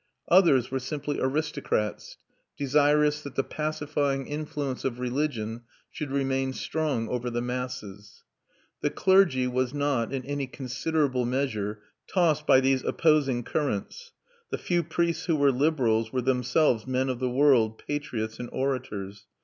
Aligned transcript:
Others 0.29 0.71
were 0.71 0.79
simply 0.79 1.19
aristocrats, 1.19 2.17
desirous 2.57 3.21
that 3.21 3.35
the 3.35 3.43
pacifying 3.43 4.25
influence 4.25 4.83
of 4.83 4.97
religion 4.97 5.61
should 5.91 6.09
remain 6.09 6.53
strong 6.53 7.07
over 7.07 7.29
the 7.29 7.39
masses. 7.39 8.23
The 8.81 8.89
clergy 8.89 9.45
was 9.45 9.75
not, 9.75 10.11
in 10.11 10.25
any 10.25 10.47
considerable 10.47 11.27
measure, 11.27 11.83
tossed 12.07 12.47
by 12.47 12.61
these 12.61 12.83
opposing 12.83 13.43
currents; 13.43 14.11
the 14.49 14.57
few 14.57 14.81
priests 14.81 15.25
who 15.25 15.35
were 15.35 15.51
liberals 15.51 16.11
were 16.11 16.21
themselves 16.23 16.87
men 16.87 17.07
of 17.07 17.19
the 17.19 17.29
world, 17.29 17.77
patriots, 17.77 18.39
and 18.39 18.49
orators. 18.51 19.27